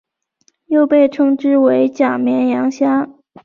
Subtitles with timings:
[0.65, 3.07] 又被称之为假绵羊虾。